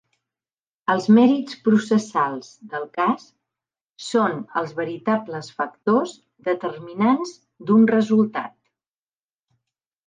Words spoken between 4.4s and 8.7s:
els veritables factors determinants d'un resultat.